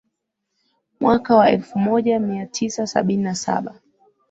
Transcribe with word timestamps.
Mwaka 0.99 1.35
wa 1.35 1.49
elfu 1.51 1.79
moja 1.79 2.19
mia 2.19 2.45
tisa 2.45 2.87
sabini 2.87 3.23
na 3.23 3.35
saba 3.35 3.79